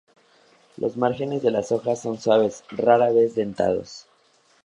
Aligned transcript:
Los 0.77 0.97
márgenes 0.97 1.43
de 1.43 1.51
las 1.51 1.71
hojas 1.71 2.01
son 2.01 2.19
suaves, 2.19 2.63
rara 2.69 3.11
vez 3.11 3.35
dentados. 3.35 4.07